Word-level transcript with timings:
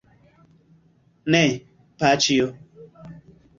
Ne, 1.35 1.43
paĉjo. 2.01 2.51